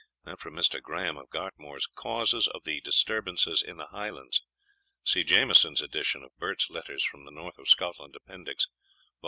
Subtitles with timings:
[0.25, 0.81] Mr.
[0.81, 4.41] Grahame of Gartmore's Causes of the Disturbances in the Highlands.
[5.03, 8.89] See Jamieson's edition of Burt's Letters from the North of Scotland, Appendix, vol.